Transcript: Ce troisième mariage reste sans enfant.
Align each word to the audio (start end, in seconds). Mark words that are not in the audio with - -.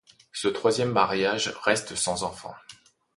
Ce 0.33 0.47
troisième 0.47 0.91
mariage 0.93 1.53
reste 1.63 1.93
sans 1.95 2.23
enfant. 2.23 2.55